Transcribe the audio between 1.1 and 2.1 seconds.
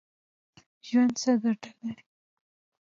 څه ګټه لري؟